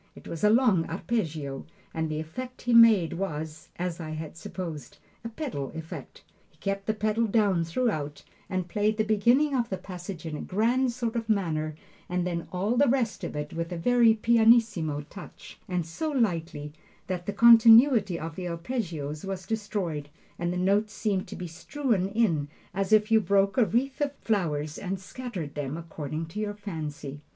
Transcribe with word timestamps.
It 0.15 0.27
was 0.27 0.43
a 0.43 0.49
long 0.49 0.89
arpeggio, 0.89 1.67
and 1.93 2.09
the 2.09 2.19
effect 2.19 2.63
he 2.63 2.73
made 2.73 3.13
was, 3.13 3.69
as 3.75 3.99
I 3.99 4.09
had 4.09 4.35
supposed, 4.35 4.97
a 5.23 5.29
pedal 5.29 5.71
effect. 5.75 6.23
He 6.49 6.57
kept 6.57 6.87
the 6.87 6.95
pedal 6.95 7.27
down 7.27 7.63
throughout, 7.63 8.23
and 8.49 8.67
played 8.67 8.97
the 8.97 9.03
beginning 9.03 9.55
of 9.55 9.69
the 9.69 9.77
passage 9.77 10.25
in 10.25 10.35
a 10.35 10.41
grand 10.41 10.91
sort 10.91 11.15
of 11.15 11.29
manner, 11.29 11.75
and 12.09 12.25
then 12.25 12.47
all 12.51 12.77
the 12.77 12.87
rest 12.87 13.23
of 13.23 13.35
it 13.35 13.53
with 13.53 13.71
a 13.71 13.77
very 13.77 14.15
pianissimo 14.15 15.01
touch, 15.01 15.59
and 15.67 15.85
so 15.85 16.09
lightly, 16.09 16.73
that 17.05 17.27
the 17.27 17.31
continuity 17.31 18.17
of 18.17 18.35
the 18.35 18.47
arpeggios 18.49 19.23
was 19.23 19.45
destroyed, 19.45 20.09
and 20.39 20.51
the 20.51 20.57
notes 20.57 20.93
seemed 20.93 21.27
to 21.27 21.35
be 21.35 21.45
just 21.45 21.59
strewn 21.59 22.07
in, 22.07 22.47
as 22.73 22.91
if 22.91 23.11
you 23.11 23.21
broke 23.21 23.55
a 23.55 23.65
wreath 23.65 24.01
of 24.01 24.15
flowers 24.15 24.79
and 24.79 24.99
scattered 24.99 25.53
them 25.53 25.77
according 25.77 26.25
to 26.25 26.39
your 26.39 26.55
fancy. 26.55 27.21